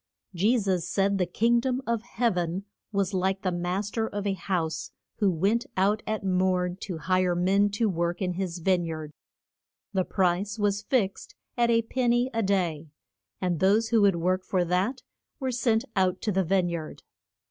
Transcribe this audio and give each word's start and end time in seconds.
Je 0.33 0.57
sus 0.57 0.87
said 0.89 1.19
the 1.19 1.27
king 1.27 1.59
dom 1.59 1.79
of 1.85 2.01
heav 2.01 2.35
en 2.35 2.65
was 2.91 3.13
like 3.13 3.43
the 3.43 3.51
mas 3.51 3.91
ter 3.91 4.07
of 4.07 4.25
a 4.25 4.33
house 4.33 4.89
who 5.17 5.29
went 5.29 5.67
out 5.77 6.01
at 6.07 6.23
morn 6.23 6.75
to 6.77 6.97
hire 6.97 7.35
men 7.35 7.69
to 7.69 7.87
work 7.87 8.19
in 8.19 8.33
his 8.33 8.57
vine 8.57 8.83
yard. 8.83 9.11
The 9.93 10.03
price 10.03 10.57
was 10.57 10.81
fixed 10.81 11.35
at 11.55 11.69
a 11.69 11.83
pen 11.83 12.09
ny 12.09 12.29
a 12.33 12.41
day, 12.41 12.87
and 13.39 13.59
those 13.59 13.89
who 13.89 14.01
would 14.01 14.15
work 14.15 14.43
for 14.43 14.65
that 14.65 15.03
were 15.39 15.51
sent 15.51 15.85
out 15.95 16.19
to 16.23 16.31
the 16.31 16.43
vine 16.43 16.69
yard. 16.69 17.03